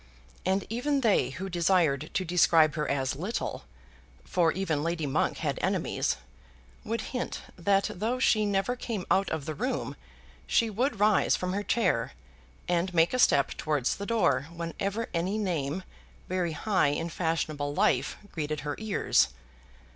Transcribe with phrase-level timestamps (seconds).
[0.47, 3.65] And even they who desired to describe her as little,
[4.23, 6.17] for even Lady Monk had enemies,
[6.83, 9.95] would hint that though she never came out of the room,
[10.47, 12.13] she would rise from her chair
[12.67, 15.83] and make a step towards the door whenever any name
[16.27, 19.27] very high in fashionable life greeted her ears.